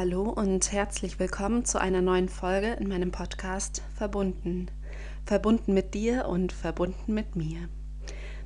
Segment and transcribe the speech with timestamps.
[0.00, 4.70] Hallo und herzlich willkommen zu einer neuen Folge in meinem Podcast Verbunden.
[5.26, 7.68] Verbunden mit dir und verbunden mit mir.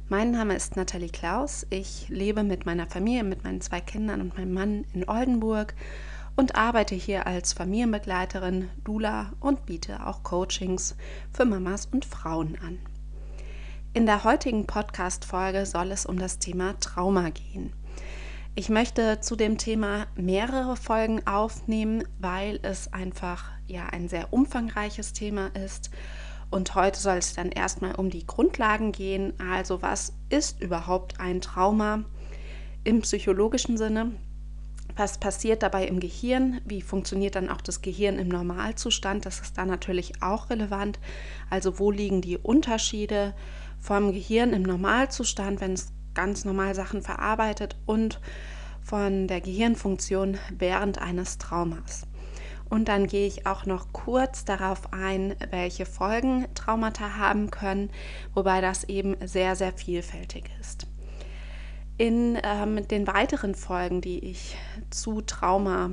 [0.09, 1.67] Mein Name ist Nathalie Klaus.
[1.69, 5.75] Ich lebe mit meiner Familie, mit meinen zwei Kindern und meinem Mann in Oldenburg
[6.37, 10.97] und arbeite hier als Familienbegleiterin, Dula und biete auch Coachings
[11.35, 12.79] für Mamas und Frauen an.
[13.93, 17.75] In der heutigen Podcast-Folge soll es um das Thema Trauma gehen.
[18.55, 25.15] Ich möchte zu dem Thema mehrere Folgen aufnehmen, weil es einfach ja ein sehr umfangreiches
[25.15, 25.89] Thema ist.
[26.51, 29.33] Und heute soll es dann erstmal um die Grundlagen gehen.
[29.41, 32.05] Also was ist überhaupt ein Trauma
[32.85, 34.13] im psychologischen Sinne?
[34.97, 36.61] Was passiert dabei im Gehirn?
[36.67, 39.25] Wie funktioniert dann auch das Gehirn im Normalzustand?
[39.25, 40.99] Das ist dann natürlich auch relevant.
[41.49, 43.35] Also wo liegen die Unterschiede
[43.81, 48.21] vom Gehirn im Normalzustand, wenn es ganz normal Sachen verarbeitet und
[48.83, 52.07] von der Gehirnfunktion während eines Traumas.
[52.69, 57.91] Und dann gehe ich auch noch kurz darauf ein, welche Folgen Traumata haben können,
[58.33, 60.87] wobei das eben sehr, sehr vielfältig ist.
[61.99, 64.57] In ähm, den weiteren Folgen, die ich
[64.89, 65.91] zu Trauma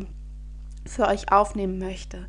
[0.85, 2.27] für euch aufnehmen möchte,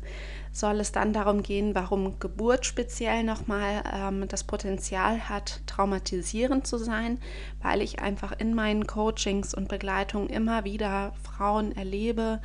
[0.51, 6.77] soll es dann darum gehen, warum Geburt speziell nochmal ähm, das Potenzial hat, traumatisierend zu
[6.77, 7.19] sein,
[7.61, 12.41] weil ich einfach in meinen Coachings und Begleitungen immer wieder Frauen erlebe,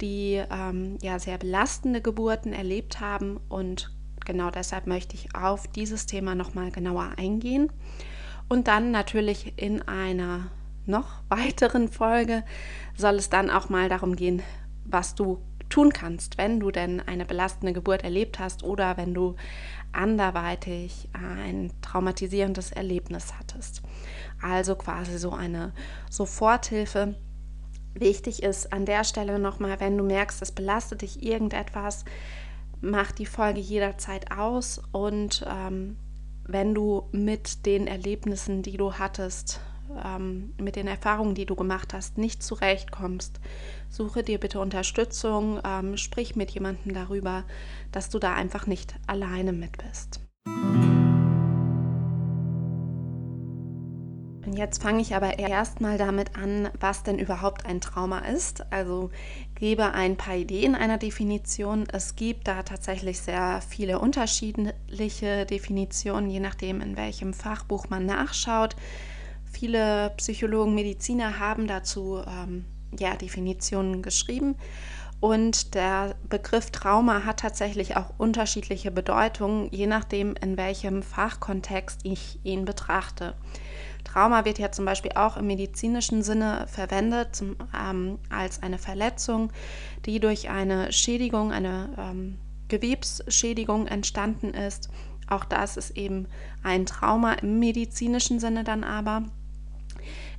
[0.00, 3.40] die ähm, ja sehr belastende Geburten erlebt haben.
[3.48, 3.90] Und
[4.24, 7.72] genau deshalb möchte ich auf dieses Thema nochmal genauer eingehen.
[8.48, 10.50] Und dann natürlich in einer
[10.86, 12.44] noch weiteren Folge
[12.96, 14.42] soll es dann auch mal darum gehen,
[14.84, 15.40] was du
[15.74, 19.34] tun kannst, wenn du denn eine belastende Geburt erlebt hast oder wenn du
[19.90, 23.82] anderweitig ein traumatisierendes Erlebnis hattest.
[24.40, 25.72] Also quasi so eine
[26.08, 27.16] Soforthilfe.
[27.92, 32.04] Wichtig ist an der Stelle nochmal, wenn du merkst, es belastet dich irgendetwas,
[32.80, 35.96] mach die Folge jederzeit aus und ähm,
[36.46, 39.60] wenn du mit den Erlebnissen, die du hattest,
[40.04, 43.40] ähm, mit den Erfahrungen, die du gemacht hast, nicht zurechtkommst,
[43.88, 47.44] suche dir bitte Unterstützung, ähm, sprich mit jemandem darüber,
[47.92, 50.20] dass du da einfach nicht alleine mit bist.
[54.54, 58.70] Und jetzt fange ich aber erstmal damit an, was denn überhaupt ein Trauma ist.
[58.72, 59.10] Also
[59.56, 61.88] gebe ein paar Ideen einer Definition.
[61.90, 68.76] Es gibt da tatsächlich sehr viele unterschiedliche Definitionen, je nachdem, in welchem Fachbuch man nachschaut.
[69.54, 72.64] Viele Psychologen, Mediziner haben dazu ähm,
[72.98, 74.56] ja, Definitionen geschrieben.
[75.20, 82.40] Und der Begriff Trauma hat tatsächlich auch unterschiedliche Bedeutungen, je nachdem, in welchem Fachkontext ich
[82.42, 83.34] ihn betrachte.
[84.02, 89.50] Trauma wird ja zum Beispiel auch im medizinischen Sinne verwendet zum, ähm, als eine Verletzung,
[90.04, 92.38] die durch eine Schädigung, eine ähm,
[92.68, 94.90] Gewebsschädigung entstanden ist.
[95.26, 96.26] Auch das ist eben
[96.62, 99.22] ein Trauma im medizinischen Sinne dann aber.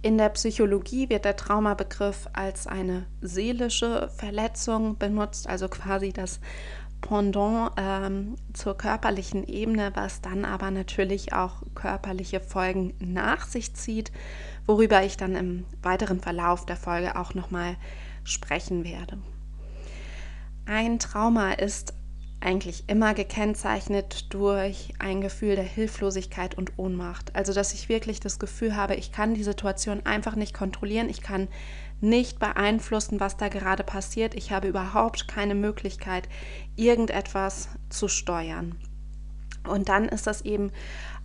[0.05, 6.39] In der Psychologie wird der Traumabegriff als eine seelische Verletzung benutzt, also quasi das
[7.01, 14.11] Pendant ähm, zur körperlichen Ebene, was dann aber natürlich auch körperliche Folgen nach sich zieht,
[14.67, 17.75] worüber ich dann im weiteren Verlauf der Folge auch nochmal
[18.23, 19.17] sprechen werde.
[20.67, 21.95] Ein Trauma ist
[22.45, 27.35] eigentlich immer gekennzeichnet durch ein Gefühl der Hilflosigkeit und Ohnmacht.
[27.35, 31.22] Also dass ich wirklich das Gefühl habe, ich kann die Situation einfach nicht kontrollieren, ich
[31.22, 31.47] kann
[32.01, 36.29] nicht beeinflussen, was da gerade passiert, ich habe überhaupt keine Möglichkeit,
[36.75, 38.75] irgendetwas zu steuern.
[39.67, 40.72] Und dann ist das eben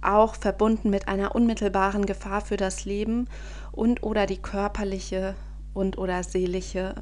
[0.01, 3.29] auch verbunden mit einer unmittelbaren Gefahr für das Leben
[3.73, 5.35] und oder die körperliche
[5.75, 6.95] und oder seelische,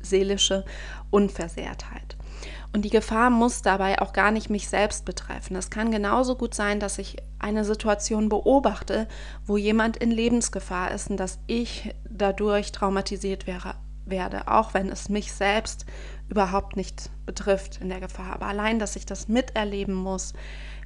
[0.00, 0.64] seelische
[1.10, 2.16] Unversehrtheit.
[2.72, 5.56] Und die Gefahr muss dabei auch gar nicht mich selbst betreffen.
[5.56, 9.06] Es kann genauso gut sein, dass ich eine Situation beobachte,
[9.46, 13.74] wo jemand in Lebensgefahr ist und dass ich dadurch traumatisiert wäre,
[14.06, 15.86] werde, auch wenn es mich selbst
[16.28, 18.34] überhaupt nicht betrifft in der Gefahr.
[18.34, 20.32] Aber allein, dass ich das miterleben muss,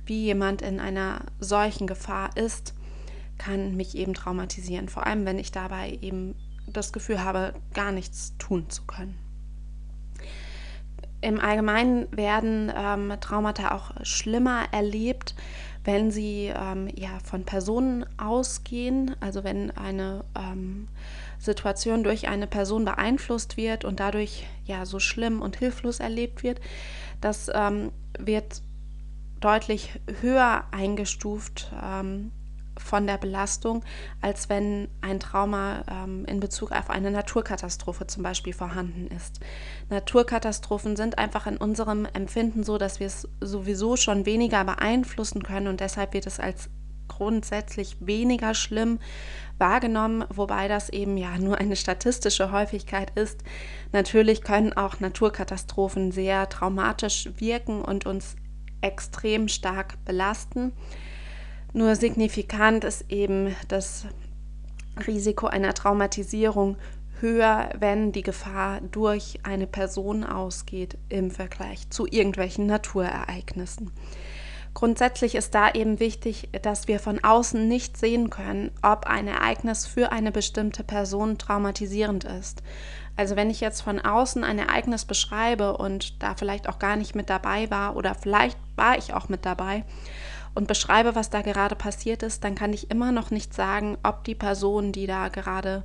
[0.04, 2.75] wie jemand in einer solchen Gefahr ist,
[3.37, 4.88] kann mich eben traumatisieren.
[4.88, 6.34] Vor allem, wenn ich dabei eben
[6.66, 9.16] das Gefühl habe, gar nichts tun zu können.
[11.20, 15.35] Im Allgemeinen werden ähm, Traumata auch schlimmer erlebt,
[15.85, 20.87] wenn sie ähm, ja, von Personen ausgehen, also wenn eine ähm,
[21.38, 26.61] Situation durch eine Person beeinflusst wird und dadurch ja so schlimm und hilflos erlebt wird.
[27.21, 28.62] Das ähm, wird
[29.41, 32.32] deutlich höher eingestuft ähm,
[32.78, 33.84] von der Belastung,
[34.20, 39.40] als wenn ein Trauma ähm, in Bezug auf eine Naturkatastrophe zum Beispiel vorhanden ist.
[39.90, 45.69] Naturkatastrophen sind einfach in unserem Empfinden so, dass wir es sowieso schon weniger beeinflussen können
[45.69, 46.70] und deshalb wird es als
[47.08, 49.00] grundsätzlich weniger schlimm
[49.56, 53.42] wahrgenommen, wobei das eben ja nur eine statistische Häufigkeit ist.
[53.92, 58.36] Natürlich können auch Naturkatastrophen sehr traumatisch wirken und uns
[58.80, 60.72] extrem stark belasten.
[61.73, 64.06] Nur signifikant ist eben das
[65.06, 66.76] Risiko einer Traumatisierung
[67.20, 73.91] höher, wenn die Gefahr durch eine Person ausgeht im Vergleich zu irgendwelchen Naturereignissen.
[74.75, 79.87] Grundsätzlich ist da eben wichtig, dass wir von außen nicht sehen können, ob ein Ereignis
[79.87, 82.62] für eine bestimmte Person traumatisierend ist.
[83.17, 87.17] Also wenn ich jetzt von außen ein Ereignis beschreibe und da vielleicht auch gar nicht
[87.17, 89.85] mit dabei war oder vielleicht war ich auch mit dabei
[90.58, 94.25] und beschreibe, was da gerade passiert ist, dann kann ich immer noch nicht sagen, ob
[94.25, 95.84] die Person, die da gerade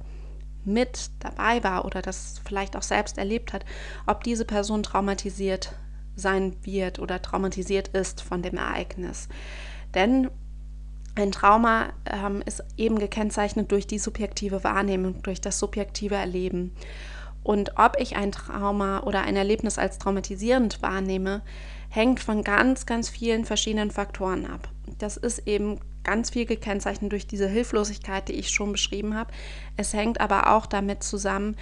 [0.65, 3.65] mit dabei war oder das vielleicht auch selbst erlebt hat,
[4.07, 5.75] ob diese Person traumatisiert
[6.15, 9.29] sein wird oder traumatisiert ist von dem Ereignis.
[9.93, 10.31] Denn
[11.13, 16.75] ein Trauma ähm, ist eben gekennzeichnet durch die subjektive Wahrnehmung, durch das subjektive Erleben.
[17.43, 21.41] Und ob ich ein Trauma oder ein Erlebnis als traumatisierend wahrnehme,
[21.89, 24.69] hängt von ganz, ganz vielen verschiedenen Faktoren ab.
[24.97, 29.31] Das ist eben ganz viel gekennzeichnet durch diese Hilflosigkeit, die ich schon beschrieben habe.
[29.77, 31.55] Es hängt aber auch damit zusammen,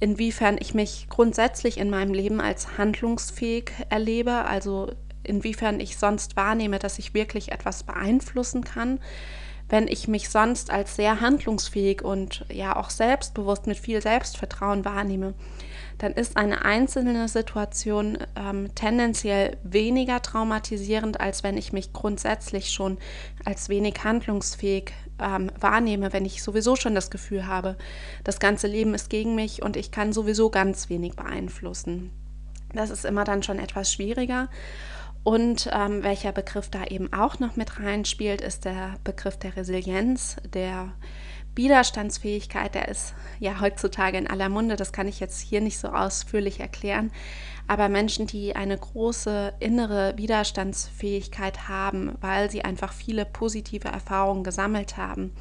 [0.00, 4.92] inwiefern ich mich grundsätzlich in meinem Leben als handlungsfähig erlebe, also
[5.22, 9.00] inwiefern ich sonst wahrnehme, dass ich wirklich etwas beeinflussen kann.
[9.68, 15.34] Wenn ich mich sonst als sehr handlungsfähig und ja auch selbstbewusst mit viel Selbstvertrauen wahrnehme,
[15.98, 22.98] dann ist eine einzelne Situation ähm, tendenziell weniger traumatisierend, als wenn ich mich grundsätzlich schon
[23.44, 27.76] als wenig handlungsfähig ähm, wahrnehme, wenn ich sowieso schon das Gefühl habe,
[28.24, 32.10] das ganze Leben ist gegen mich und ich kann sowieso ganz wenig beeinflussen.
[32.74, 34.48] Das ist immer dann schon etwas schwieriger.
[35.26, 40.36] Und ähm, welcher Begriff da eben auch noch mit reinspielt, ist der Begriff der Resilienz,
[40.54, 40.92] der
[41.56, 45.88] Widerstandsfähigkeit, der ist ja heutzutage in aller Munde, das kann ich jetzt hier nicht so
[45.88, 47.10] ausführlich erklären,
[47.66, 54.96] aber Menschen, die eine große innere Widerstandsfähigkeit haben, weil sie einfach viele positive Erfahrungen gesammelt
[54.96, 55.32] haben,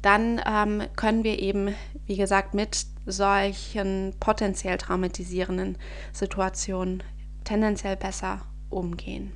[0.00, 1.74] dann ähm, können wir eben,
[2.06, 5.76] wie gesagt, mit solchen potenziell traumatisierenden
[6.12, 7.02] Situationen
[7.42, 8.42] tendenziell besser
[8.72, 9.32] umgehen.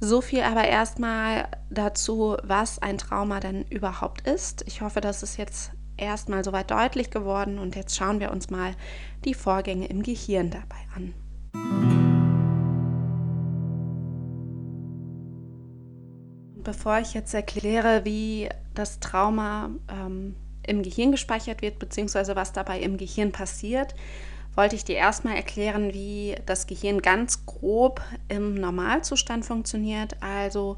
[0.00, 4.64] So viel aber erstmal dazu, was ein Trauma denn überhaupt ist.
[4.66, 8.74] Ich hoffe, das ist jetzt erstmal soweit deutlich geworden und jetzt schauen wir uns mal
[9.24, 11.14] die Vorgänge im Gehirn dabei an.
[16.64, 20.34] Bevor ich jetzt erkläre, wie das Trauma ähm,
[20.66, 23.94] im Gehirn gespeichert wird, beziehungsweise was dabei im Gehirn passiert,
[24.54, 30.76] wollte ich dir erstmal erklären, wie das Gehirn ganz grob im Normalzustand funktioniert, also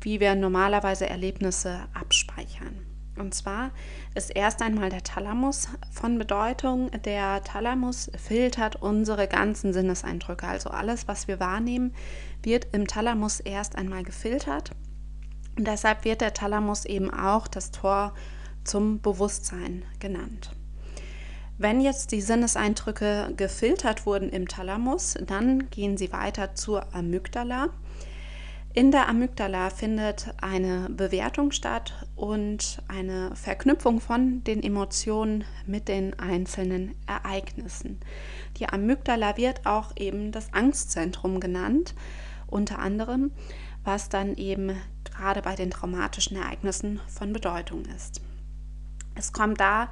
[0.00, 2.86] wie wir normalerweise Erlebnisse abspeichern.
[3.18, 3.70] Und zwar
[4.14, 6.90] ist erst einmal der Thalamus von Bedeutung.
[7.04, 11.92] Der Thalamus filtert unsere ganzen Sinneseindrücke, also alles, was wir wahrnehmen,
[12.42, 14.70] wird im Thalamus erst einmal gefiltert.
[15.58, 18.14] Und deshalb wird der Thalamus eben auch das Tor
[18.64, 20.52] zum Bewusstsein genannt.
[21.62, 27.68] Wenn jetzt die Sinneseindrücke gefiltert wurden im Thalamus, dann gehen sie weiter zur Amygdala.
[28.72, 36.18] In der Amygdala findet eine Bewertung statt und eine Verknüpfung von den Emotionen mit den
[36.18, 38.00] einzelnen Ereignissen.
[38.56, 41.94] Die Amygdala wird auch eben das Angstzentrum genannt,
[42.46, 43.32] unter anderem,
[43.84, 48.22] was dann eben gerade bei den traumatischen Ereignissen von Bedeutung ist.
[49.14, 49.90] Es kommt da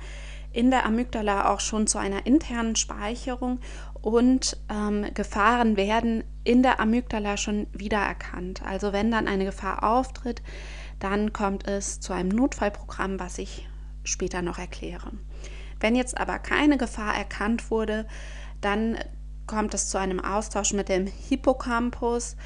[0.53, 3.61] in der Amygdala auch schon zu einer internen Speicherung
[4.01, 8.63] und ähm, Gefahren werden in der Amygdala schon wiedererkannt.
[8.63, 10.43] Also wenn dann eine Gefahr auftritt,
[10.99, 13.69] dann kommt es zu einem Notfallprogramm, was ich
[14.05, 15.13] später noch erkläre.
[15.81, 18.07] Wenn jetzt aber keine Gefahr erkannt wurde,
[18.61, 18.99] dann
[19.47, 22.37] kommt es zu einem Austausch mit dem Hippocampus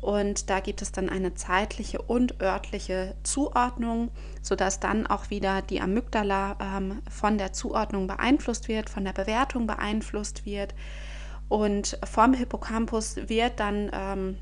[0.00, 4.10] und da gibt es dann eine zeitliche und örtliche Zuordnung,
[4.42, 9.66] sodass dann auch wieder die Amygdala ähm, von der Zuordnung beeinflusst wird, von der Bewertung
[9.66, 10.74] beeinflusst wird.
[11.48, 14.38] Und vom Hippocampus wird dann ähm,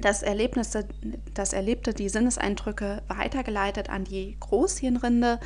[0.00, 0.86] das, Erlebnisse,
[1.32, 5.40] das Erlebte, die Sinneseindrücke weitergeleitet an die Großhirnrinde,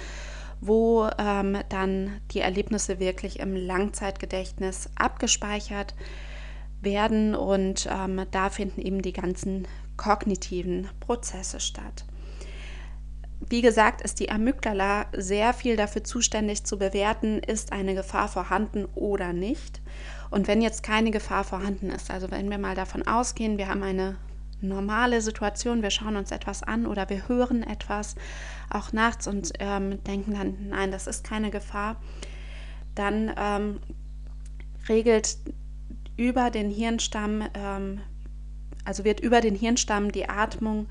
[0.60, 6.27] wo ähm, dann die Erlebnisse wirklich im Langzeitgedächtnis abgespeichert werden
[6.80, 9.66] werden und ähm, da finden eben die ganzen
[9.96, 12.04] kognitiven Prozesse statt.
[13.48, 18.84] wie gesagt, ist die Amygdala sehr viel dafür zuständig zu bewerten, ist eine Gefahr vorhanden
[18.94, 19.80] oder nicht.
[20.30, 23.82] Und wenn jetzt keine Gefahr vorhanden ist, also wenn wir mal davon ausgehen, wir haben
[23.82, 24.16] eine
[24.60, 28.16] normale Situation, wir schauen uns etwas an oder wir hören etwas,
[28.70, 31.96] auch nachts und ähm, denken dann, nein, das ist keine Gefahr,
[32.94, 33.80] dann ähm,
[34.88, 35.38] regelt
[36.18, 38.00] über den Hirnstamm, ähm,
[38.84, 40.88] also wird über den Hirnstamm die Atmung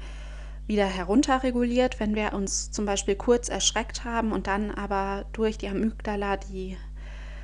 [0.65, 5.67] wieder herunterreguliert, wenn wir uns zum Beispiel kurz erschreckt haben und dann aber durch die
[5.67, 6.77] Amygdala die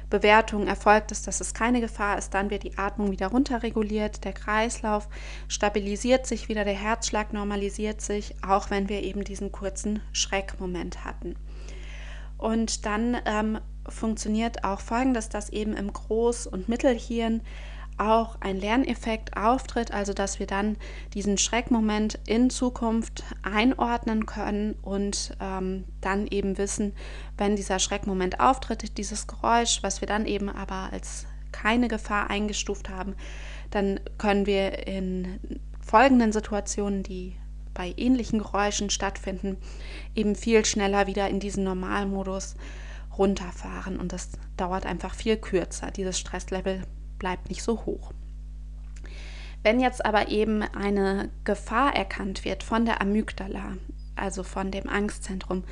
[0.10, 4.34] Bewertung erfolgt ist, dass es keine Gefahr ist, dann wird die Atmung wieder runterreguliert, der
[4.34, 5.10] Kreislauf
[5.48, 11.36] stabilisiert sich wieder, der Herzschlag normalisiert sich, auch wenn wir eben diesen kurzen Schreckmoment hatten.
[12.38, 13.60] Und dann ähm,
[13.90, 17.42] funktioniert auch Folgendes, dass eben im Groß- und Mittelhirn
[17.98, 20.78] auch ein Lerneffekt auftritt, also dass wir dann
[21.14, 26.94] diesen Schreckmoment in Zukunft einordnen können und ähm, dann eben wissen,
[27.38, 32.90] wenn dieser Schreckmoment auftritt, dieses Geräusch, was wir dann eben aber als keine Gefahr eingestuft
[32.90, 33.16] haben,
[33.70, 35.40] dann können wir in
[35.82, 37.36] folgenden Situationen, die
[37.74, 39.58] bei ähnlichen Geräuschen stattfinden,
[40.16, 42.56] eben viel schneller wieder in diesen Normalmodus
[43.18, 45.92] runterfahren und das dauert einfach viel kürzer.
[45.92, 46.84] Dieses Stresslevel
[47.24, 48.12] bleibt nicht so hoch.
[49.64, 53.78] Wenn jetzt aber eben eine Gefahr erkannt wird von der Amygdala,
[54.18, 55.64] also von dem Angstzentrum,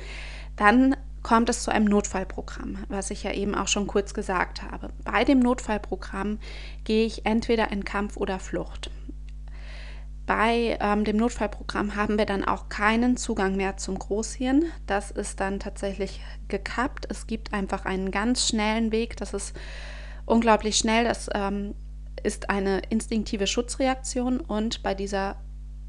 [0.56, 4.88] dann kommt es zu einem Notfallprogramm, was ich ja eben auch schon kurz gesagt habe.
[5.04, 6.38] Bei dem Notfallprogramm
[6.84, 8.90] gehe ich entweder in Kampf oder Flucht.
[10.24, 14.64] Bei ähm, dem Notfallprogramm haben wir dann auch keinen Zugang mehr zum Großhirn.
[14.86, 17.06] Das ist dann tatsächlich gekappt.
[17.10, 19.18] Es gibt einfach einen ganz schnellen Weg.
[19.18, 19.54] Das ist
[20.26, 21.04] unglaublich schnell.
[21.04, 21.74] Das ähm,
[22.22, 25.36] ist eine instinktive Schutzreaktion und bei dieser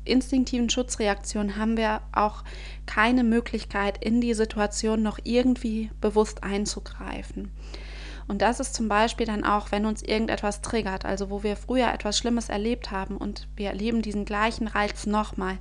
[0.06, 2.44] instinktiven Schutzreaktion haben wir auch
[2.86, 7.52] keine Möglichkeit, in die Situation noch irgendwie bewusst einzugreifen.
[8.28, 11.92] Und das ist zum Beispiel dann auch, wenn uns irgendetwas triggert, also wo wir früher
[11.94, 15.58] etwas Schlimmes erlebt haben und wir erleben diesen gleichen Reiz nochmal,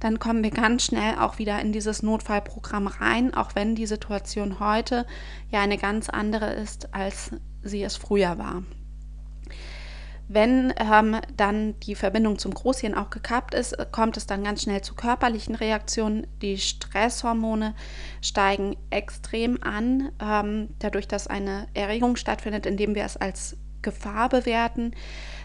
[0.00, 4.60] dann kommen wir ganz schnell auch wieder in dieses Notfallprogramm rein, auch wenn die Situation
[4.60, 5.06] heute
[5.50, 7.32] ja eine ganz andere ist, als
[7.68, 8.62] sie es früher war.
[10.28, 14.80] Wenn ähm, dann die Verbindung zum Großhirn auch gekappt ist, kommt es dann ganz schnell
[14.80, 16.26] zu körperlichen Reaktionen.
[16.42, 17.74] Die Stresshormone
[18.20, 24.94] steigen extrem an, ähm, dadurch, dass eine Erregung stattfindet, indem wir es als Gefahr bewerten.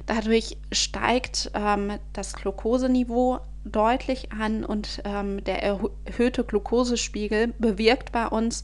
[0.08, 8.63] Dadurch steigt ähm, das Glukoseniveau deutlich an und ähm, der erhöhte Glukosespiegel bewirkt bei uns,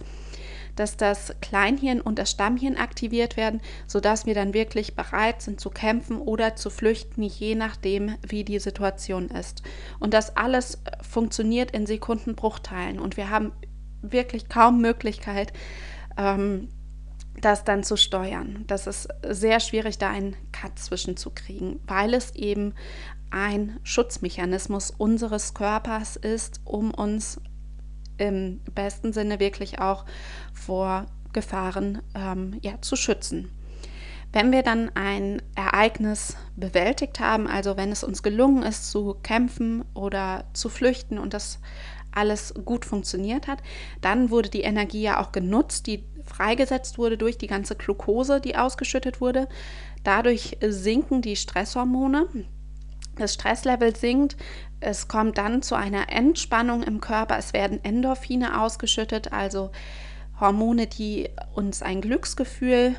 [0.77, 5.69] dass das Kleinhirn und das Stammhirn aktiviert werden, sodass wir dann wirklich bereit sind zu
[5.69, 9.63] kämpfen oder zu flüchten, je nachdem, wie die Situation ist.
[9.99, 13.51] Und das alles äh, funktioniert in Sekundenbruchteilen und wir haben
[14.01, 15.51] wirklich kaum Möglichkeit,
[16.17, 16.69] ähm,
[17.41, 18.63] das dann zu steuern.
[18.67, 22.73] Das ist sehr schwierig, da einen Cut zwischenzukriegen, weil es eben
[23.29, 27.41] ein Schutzmechanismus unseres Körpers ist, um uns
[28.17, 30.05] im besten Sinne wirklich auch
[30.53, 33.51] vor Gefahren ähm, ja, zu schützen.
[34.33, 39.85] Wenn wir dann ein Ereignis bewältigt haben, also wenn es uns gelungen ist zu kämpfen
[39.93, 41.59] oder zu flüchten und das
[42.11, 43.59] alles gut funktioniert hat,
[44.01, 48.57] dann wurde die Energie ja auch genutzt, die freigesetzt wurde durch die ganze Glucose, die
[48.57, 49.47] ausgeschüttet wurde.
[50.03, 52.27] Dadurch sinken die Stresshormone.
[53.15, 54.35] Das Stresslevel sinkt,
[54.79, 57.37] es kommt dann zu einer Entspannung im Körper.
[57.37, 59.71] Es werden Endorphine ausgeschüttet, also
[60.39, 62.95] Hormone, die uns ein Glücksgefühl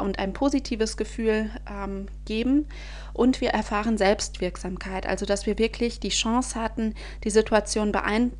[0.00, 2.66] und ein positives Gefühl ähm, geben.
[3.12, 8.32] Und wir erfahren Selbstwirksamkeit, also dass wir wirklich die Chance hatten, die Situation beein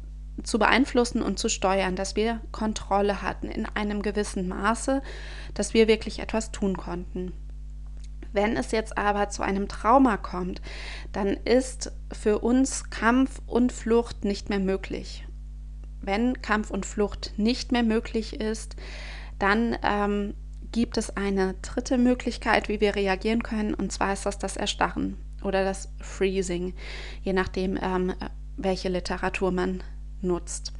[0.44, 5.02] zu beeinflussen und zu steuern, dass wir Kontrolle hatten in einem gewissen Maße,
[5.52, 7.32] dass wir wirklich etwas tun konnten.
[8.32, 10.62] Wenn es jetzt aber zu einem Trauma kommt,
[11.12, 15.26] dann ist für uns Kampf und Flucht nicht mehr möglich.
[16.00, 18.76] Wenn Kampf und Flucht nicht mehr möglich ist,
[19.38, 20.34] dann ähm,
[20.72, 25.16] gibt es eine dritte Möglichkeit, wie wir reagieren können, und zwar ist das das Erstarren
[25.42, 26.74] oder das Freezing,
[27.22, 28.14] je nachdem, ähm,
[28.56, 29.82] welche Literatur man
[30.20, 30.72] nutzt.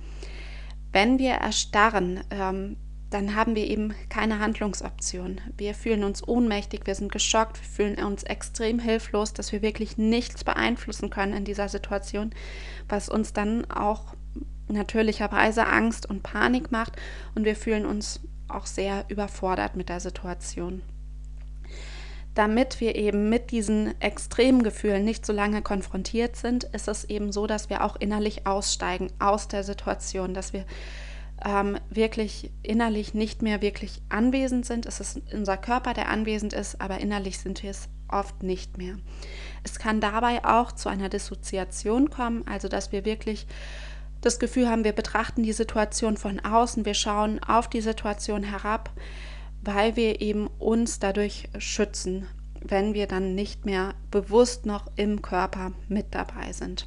[0.92, 2.76] Wenn wir erstarren, ähm,
[3.12, 5.40] dann haben wir eben keine Handlungsoption.
[5.56, 9.98] Wir fühlen uns ohnmächtig, wir sind geschockt, wir fühlen uns extrem hilflos, dass wir wirklich
[9.98, 12.30] nichts beeinflussen können in dieser Situation,
[12.88, 14.14] was uns dann auch
[14.68, 16.96] natürlicherweise Angst und Panik macht
[17.34, 20.82] und wir fühlen uns auch sehr überfordert mit der Situation.
[22.34, 27.30] damit wir eben mit diesen extremen Gefühlen nicht so lange konfrontiert sind, ist es eben
[27.30, 30.64] so, dass wir auch innerlich aussteigen aus der Situation, dass wir
[31.44, 34.86] ähm, wirklich innerlich nicht mehr wirklich anwesend sind.
[34.86, 38.96] Es ist unser Körper, der anwesend ist, aber innerlich sind wir es oft nicht mehr.
[39.64, 43.46] Es kann dabei auch zu einer Dissoziation kommen, also dass wir wirklich
[44.20, 48.90] das Gefühl haben, wir betrachten die Situation von außen, wir schauen auf die Situation herab,
[49.62, 52.26] weil wir eben uns dadurch schützen,
[52.60, 56.86] wenn wir dann nicht mehr bewusst noch im Körper mit dabei sind.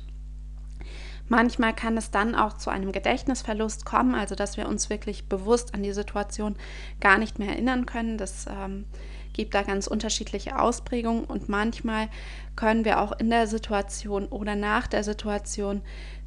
[1.28, 5.74] Manchmal kann es dann auch zu einem Gedächtnisverlust kommen, also dass wir uns wirklich bewusst
[5.74, 6.56] an die Situation
[7.00, 8.18] gar nicht mehr erinnern können.
[8.18, 8.86] Das ähm,
[9.34, 12.10] gibt da ganz unterschiedliche Ausprägungen und manchmal
[12.56, 15.82] können wir auch in der Situation oder nach der Situation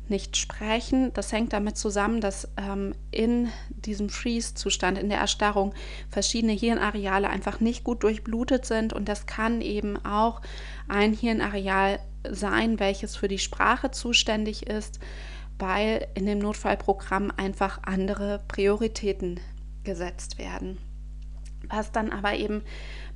[0.08, 1.12] nicht sprechen.
[1.14, 5.74] Das hängt damit zusammen, dass ähm, in diesem Freeze-Zustand, in der Erstarrung,
[6.10, 10.40] verschiedene Hirnareale einfach nicht gut durchblutet sind und das kann eben auch
[10.88, 11.98] ein Hirnareal
[12.28, 14.98] sein, welches für die Sprache zuständig ist,
[15.58, 19.40] weil in dem Notfallprogramm einfach andere Prioritäten
[19.84, 20.78] gesetzt werden.
[21.68, 22.62] Was dann aber eben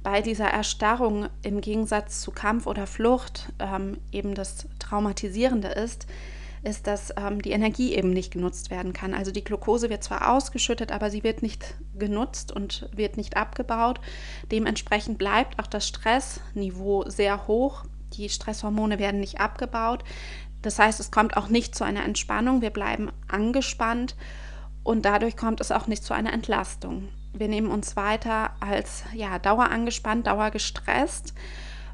[0.02, 6.06] bei dieser Erstarrung im Gegensatz zu Kampf oder Flucht ähm, eben das Traumatisierende ist,
[6.64, 9.14] ist, dass ähm, die Energie eben nicht genutzt werden kann.
[9.14, 14.00] Also die Glucose wird zwar ausgeschüttet, aber sie wird nicht genutzt und wird nicht abgebaut.
[14.50, 17.84] Dementsprechend bleibt auch das Stressniveau sehr hoch.
[18.14, 20.04] Die Stresshormone werden nicht abgebaut.
[20.62, 22.62] Das heißt, es kommt auch nicht zu einer Entspannung.
[22.62, 24.16] Wir bleiben angespannt
[24.84, 27.08] und dadurch kommt es auch nicht zu einer Entlastung.
[27.32, 31.34] Wir nehmen uns weiter als ja, dauerangespannt, dauergestresst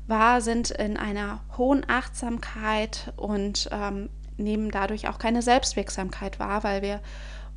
[0.09, 6.83] wahr, sind in einer hohen Achtsamkeit und ähm, nehmen dadurch auch keine Selbstwirksamkeit wahr, weil
[6.83, 7.01] wir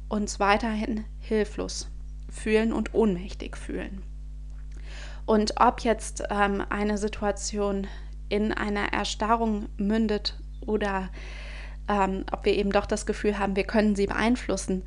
[0.09, 1.89] uns weiterhin hilflos
[2.29, 4.03] fühlen und ohnmächtig fühlen.
[5.25, 7.87] Und ob jetzt ähm, eine Situation
[8.31, 11.09] in einer Erstarrung mündet oder
[11.87, 14.83] ähm, ob wir eben doch das Gefühl haben, wir können sie beeinflussen,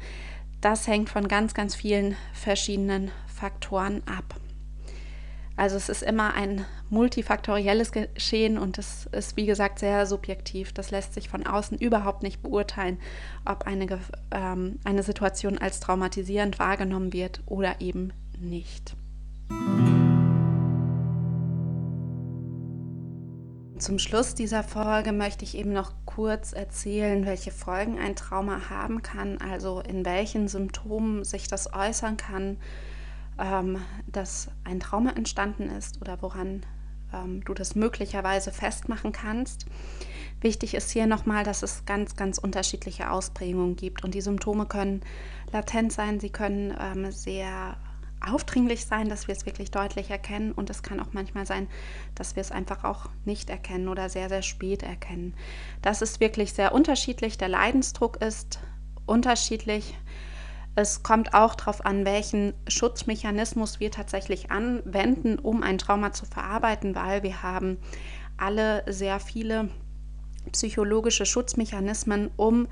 [0.61, 4.41] das hängt von ganz, ganz vielen verschiedenen Faktoren ab.
[5.57, 10.73] Also es ist immer ein multifaktorielles Geschehen und es ist, wie gesagt, sehr subjektiv.
[10.73, 12.99] Das lässt sich von außen überhaupt nicht beurteilen,
[13.45, 14.01] ob eine,
[14.33, 18.97] ähm, eine Situation als traumatisierend wahrgenommen wird oder eben nicht.
[23.79, 29.03] Zum Schluss dieser Folge möchte ich eben noch kurz erzählen, welche Folgen ein Trauma haben
[29.03, 32.57] kann, also in welchen Symptomen sich das äußern kann
[33.39, 36.65] ähm, dass ein Trauma entstanden ist oder woran
[37.13, 39.67] ähm, du das möglicherweise festmachen kannst.
[40.41, 45.03] Wichtig ist hier nochmal, dass es ganz, ganz unterschiedliche Ausprägungen gibt und die Symptome können
[45.53, 47.77] latent sein, sie können ähm, sehr
[48.21, 51.69] aufdringlich sein, dass wir es wirklich deutlich erkennen und es kann auch manchmal sein,
[52.15, 55.35] dass wir es einfach auch nicht erkennen oder sehr, sehr spät erkennen.
[55.83, 57.39] Das ist wirklich sehr unterschiedlich.
[57.39, 58.61] Der Leidensdruck ist
[59.07, 59.97] unterschiedlich.
[60.77, 66.95] Es kommt auch darauf an, welchen Schutzmechanismus wir tatsächlich anwenden, um ein Trauma zu verarbeiten,
[66.95, 67.79] weil wir haben
[68.37, 69.69] alle sehr viele
[70.51, 72.67] psychologische Schutzmechanismen, um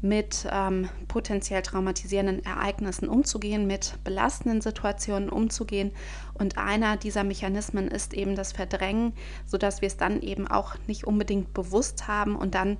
[0.00, 5.92] mit ähm, potenziell traumatisierenden Ereignissen umzugehen, mit belastenden Situationen umzugehen.
[6.34, 9.12] Und einer dieser Mechanismen ist eben das Verdrängen,
[9.46, 12.78] sodass wir es dann eben auch nicht unbedingt bewusst haben und dann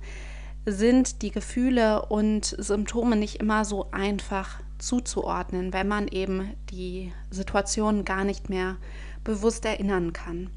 [0.65, 8.05] sind die Gefühle und Symptome nicht immer so einfach zuzuordnen, wenn man eben die Situation
[8.05, 8.77] gar nicht mehr
[9.23, 10.49] bewusst erinnern kann.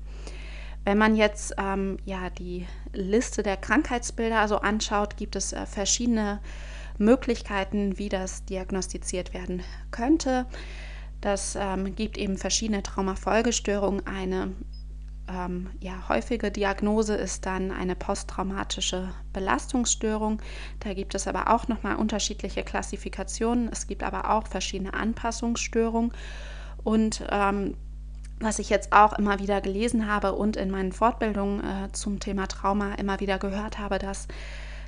[0.85, 6.41] Wenn man jetzt ähm, ja die Liste der Krankheitsbilder also anschaut, gibt es äh, verschiedene
[6.99, 10.47] Möglichkeiten, wie das diagnostiziert werden könnte.
[11.21, 14.07] Das ähm, gibt eben verschiedene Traumafolgestörungen.
[14.07, 14.53] Eine
[15.29, 20.43] ähm, ja, häufige Diagnose ist dann eine posttraumatische Belastungsstörung.
[20.81, 23.69] Da gibt es aber auch nochmal unterschiedliche Klassifikationen.
[23.71, 26.13] Es gibt aber auch verschiedene Anpassungsstörungen.
[26.83, 27.77] Und ähm,
[28.43, 32.47] was ich jetzt auch immer wieder gelesen habe und in meinen Fortbildungen äh, zum Thema
[32.47, 34.29] Trauma immer wieder gehört habe, dass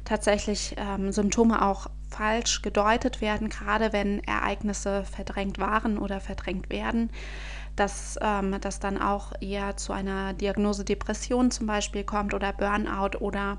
[0.05, 7.11] tatsächlich ähm, Symptome auch falsch gedeutet werden, gerade wenn Ereignisse verdrängt waren oder verdrängt werden
[7.77, 13.19] dass ähm, das dann auch eher zu einer Diagnose Depression zum Beispiel kommt oder Burnout
[13.19, 13.59] oder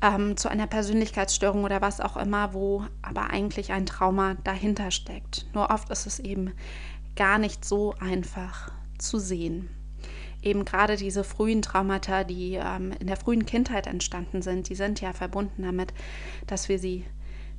[0.00, 5.46] ähm, zu einer Persönlichkeitsstörung oder was auch immer, wo aber eigentlich ein Trauma dahinter steckt.
[5.54, 6.52] Nur oft ist es eben
[7.16, 9.68] gar nicht so einfach zu sehen.
[10.42, 15.00] Eben gerade diese frühen Traumata, die ähm, in der frühen Kindheit entstanden sind, die sind
[15.00, 15.92] ja verbunden damit,
[16.46, 17.04] dass wir sie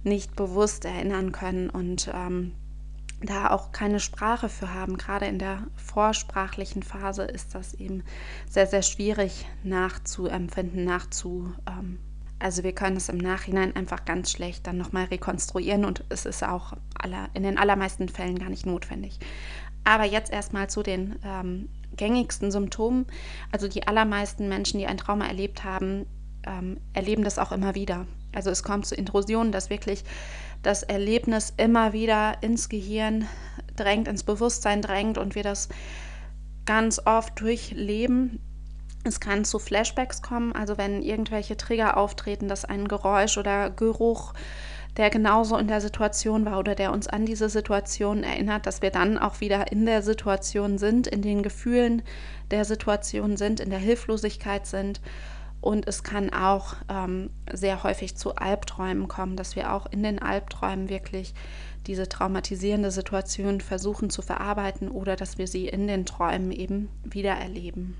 [0.03, 2.53] nicht bewusst erinnern können und ähm,
[3.21, 4.97] da auch keine Sprache für haben.
[4.97, 8.03] Gerade in der vorsprachlichen Phase ist das eben
[8.49, 11.53] sehr, sehr schwierig nachzuempfinden, nachzu.
[11.67, 11.99] Ähm,
[12.39, 16.41] also wir können es im Nachhinein einfach ganz schlecht dann nochmal rekonstruieren und es ist
[16.43, 19.19] auch aller, in den allermeisten Fällen gar nicht notwendig.
[19.83, 23.05] Aber jetzt erstmal zu den ähm, gängigsten Symptomen.
[23.51, 26.05] Also die allermeisten Menschen, die ein Trauma erlebt haben,
[26.45, 28.05] ähm, erleben das auch immer wieder.
[28.33, 30.03] Also es kommt zu Intrusionen, dass wirklich
[30.61, 33.27] das Erlebnis immer wieder ins Gehirn
[33.75, 35.69] drängt, ins Bewusstsein drängt und wir das
[36.65, 38.39] ganz oft durchleben.
[39.03, 44.33] Es kann zu Flashbacks kommen, also wenn irgendwelche Trigger auftreten, dass ein Geräusch oder Geruch,
[44.97, 48.91] der genauso in der Situation war oder der uns an diese Situation erinnert, dass wir
[48.91, 52.01] dann auch wieder in der Situation sind, in den Gefühlen
[52.51, 54.99] der Situation sind, in der Hilflosigkeit sind
[55.61, 60.19] und es kann auch ähm, sehr häufig zu Albträumen kommen, dass wir auch in den
[60.19, 61.33] Albträumen wirklich
[61.85, 67.31] diese traumatisierende Situation versuchen zu verarbeiten oder dass wir sie in den Träumen eben wieder
[67.31, 67.97] erleben.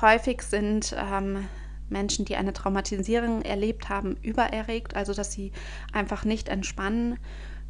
[0.00, 1.46] Häufig sind ähm,
[1.88, 5.52] Menschen, die eine Traumatisierung erlebt haben, übererregt, also dass sie
[5.92, 7.18] einfach nicht entspannen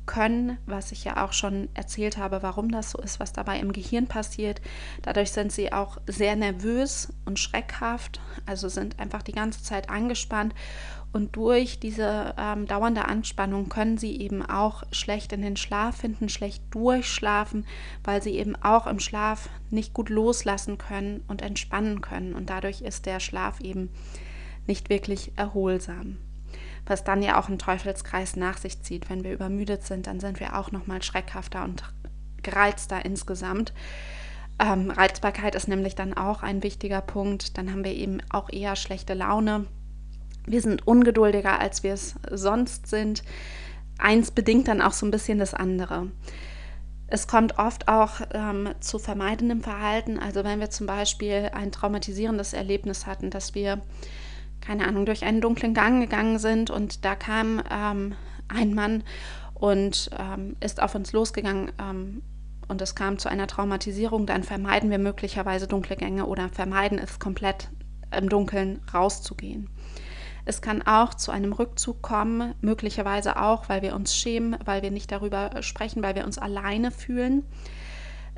[0.07, 3.73] können, was ich ja auch schon erzählt habe, warum das so ist, was dabei im
[3.73, 4.61] Gehirn passiert.
[5.03, 10.55] Dadurch sind sie auch sehr nervös und schreckhaft, also sind einfach die ganze Zeit angespannt
[11.17, 16.29] und durch diese ähm, dauernde Anspannung können sie eben auch schlecht in den Schlaf finden,
[16.29, 17.65] schlecht durchschlafen,
[18.05, 22.35] weil sie eben auch im Schlaf nicht gut loslassen können und entspannen können.
[22.35, 23.89] Und dadurch ist der Schlaf eben
[24.67, 26.19] nicht wirklich erholsam
[26.87, 29.11] was dann ja auch einen Teufelskreis nach sich zieht.
[29.11, 31.83] Wenn wir übermüdet sind, dann sind wir auch nochmal schreckhafter und
[32.43, 33.73] gereizter insgesamt.
[34.59, 37.59] Ähm, Reizbarkeit ist nämlich dann auch ein wichtiger Punkt.
[37.59, 39.67] Dann haben wir eben auch eher schlechte Laune.
[40.47, 43.23] Wir sind ungeduldiger, als wir es sonst sind.
[43.99, 46.09] Eins bedingt dann auch so ein bisschen das andere.
[47.09, 50.19] Es kommt oft auch ähm, zu vermeidendem Verhalten.
[50.19, 53.83] Also wenn wir zum Beispiel ein traumatisierendes Erlebnis hatten, dass wir
[54.67, 58.15] keine Ahnung, durch einen dunklen Gang gegangen sind und da kam ähm,
[58.49, 59.05] ein Mann
[59.55, 62.23] und ähm, ist auf uns losgegangen ähm,
[62.69, 67.19] und es kam zu einer Traumatisierung, dann vermeiden wir möglicherweise dunkle Gänge oder vermeiden es
[67.19, 67.69] komplett
[68.17, 69.71] im Dunkeln rauszugehen.
[70.45, 74.91] Es kann auch zu einem Rückzug kommen, möglicherweise auch, weil wir uns schämen, weil wir
[74.91, 77.45] nicht darüber sprechen, weil wir uns alleine fühlen.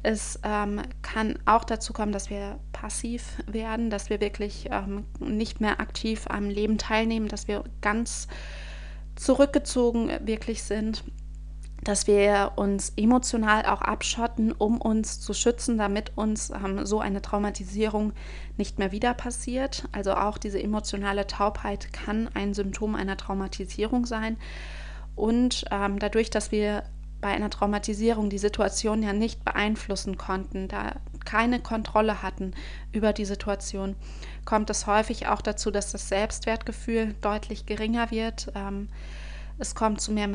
[0.02, 5.60] Es ähm, kann auch dazu kommen, dass wir passiv werden, dass wir wirklich ähm, nicht
[5.60, 8.28] mehr aktiv am Leben teilnehmen, dass wir ganz
[9.16, 11.02] zurückgezogen wirklich sind,
[11.82, 17.20] dass wir uns emotional auch abschotten, um uns zu schützen, damit uns ähm, so eine
[17.20, 18.12] Traumatisierung
[18.56, 19.88] nicht mehr wieder passiert.
[19.90, 24.36] Also auch diese emotionale Taubheit kann ein Symptom einer Traumatisierung sein.
[25.16, 26.84] Und ähm, dadurch, dass wir
[27.20, 30.94] bei einer Traumatisierung die Situation ja nicht beeinflussen konnten, da
[31.28, 32.54] keine Kontrolle hatten
[32.90, 33.96] über die Situation,
[34.46, 38.50] kommt es häufig auch dazu, dass das Selbstwertgefühl deutlich geringer wird.
[38.54, 38.88] Ähm,
[39.58, 40.30] es kommt zu mehr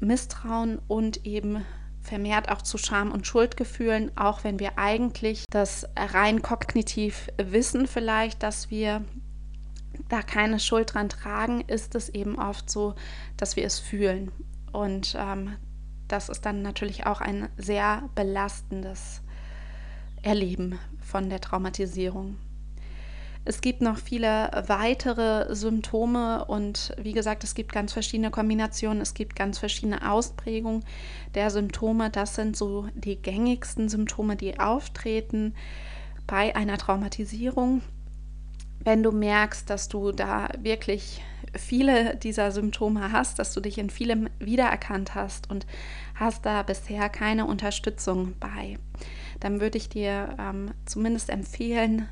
[0.00, 1.64] Misstrauen und eben
[2.00, 8.42] vermehrt auch zu Scham- und Schuldgefühlen, auch wenn wir eigentlich das rein kognitiv wissen vielleicht,
[8.42, 9.04] dass wir
[10.08, 12.96] da keine Schuld dran tragen, ist es eben oft so,
[13.36, 14.32] dass wir es fühlen.
[14.72, 15.56] Und ähm,
[16.08, 19.22] das ist dann natürlich auch ein sehr belastendes
[20.22, 22.36] Erleben von der Traumatisierung.
[23.44, 29.14] Es gibt noch viele weitere Symptome und wie gesagt, es gibt ganz verschiedene Kombinationen, es
[29.14, 30.84] gibt ganz verschiedene Ausprägungen
[31.34, 32.10] der Symptome.
[32.10, 35.54] Das sind so die gängigsten Symptome, die auftreten
[36.28, 37.82] bei einer Traumatisierung.
[38.78, 41.20] Wenn du merkst, dass du da wirklich
[41.56, 45.66] viele dieser Symptome hast, dass du dich in vielem wiedererkannt hast und
[46.14, 48.78] hast da bisher keine Unterstützung bei,
[49.42, 52.08] dann würde ich dir ähm, zumindest empfehlen,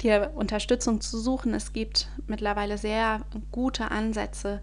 [0.00, 1.52] dir Unterstützung zu suchen.
[1.52, 4.62] Es gibt mittlerweile sehr gute Ansätze,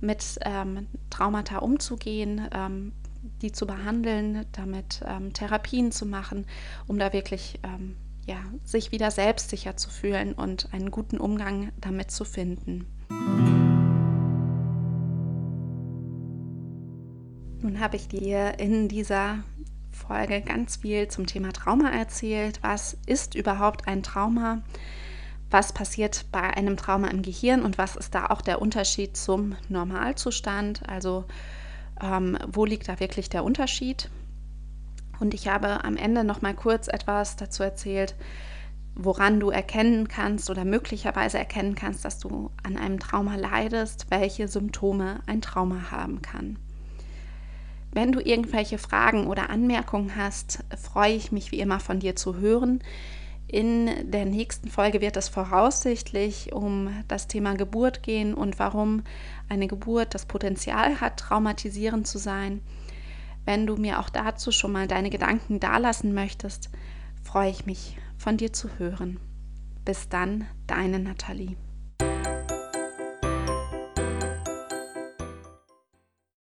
[0.00, 2.92] mit ähm, Traumata umzugehen, ähm,
[3.40, 6.46] die zu behandeln, damit ähm, Therapien zu machen,
[6.86, 12.10] um da wirklich ähm, ja, sich wieder selbstsicher zu fühlen und einen guten Umgang damit
[12.10, 12.86] zu finden.
[17.62, 19.38] Nun habe ich dir in dieser
[19.98, 22.60] Folge ganz viel zum Thema Trauma erzählt.
[22.62, 24.62] Was ist überhaupt ein Trauma?
[25.50, 29.56] Was passiert bei einem Trauma im Gehirn und was ist da auch der Unterschied zum
[29.68, 30.88] Normalzustand?
[30.88, 31.24] Also
[32.00, 34.10] ähm, wo liegt da wirklich der Unterschied?
[35.20, 38.14] Und ich habe am Ende noch mal kurz etwas dazu erzählt,
[38.94, 44.48] woran du erkennen kannst oder möglicherweise erkennen kannst, dass du an einem Trauma leidest, welche
[44.48, 46.58] Symptome ein Trauma haben kann.
[47.98, 52.36] Wenn du irgendwelche Fragen oder Anmerkungen hast, freue ich mich wie immer von dir zu
[52.36, 52.78] hören.
[53.48, 59.02] In der nächsten Folge wird es voraussichtlich um das Thema Geburt gehen und warum
[59.48, 62.60] eine Geburt das Potenzial hat, traumatisierend zu sein.
[63.44, 66.70] Wenn du mir auch dazu schon mal deine Gedanken dalassen möchtest,
[67.24, 69.18] freue ich mich von dir zu hören.
[69.84, 71.56] Bis dann, deine Nathalie.